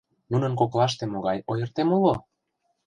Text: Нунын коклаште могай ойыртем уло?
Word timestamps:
Нунын 0.31 0.53
коклаште 0.59 1.03
могай 1.13 1.37
ойыртем 1.51 1.89
уло? 1.97 2.13